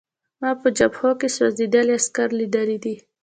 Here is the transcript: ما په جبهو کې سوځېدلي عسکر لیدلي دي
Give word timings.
ما 0.41 0.51
په 0.61 0.67
جبهو 0.77 1.09
کې 1.19 1.27
سوځېدلي 1.35 1.93
عسکر 1.99 2.29
لیدلي 2.39 2.77
دي 2.83 2.95